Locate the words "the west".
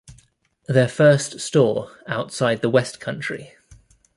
2.63-2.99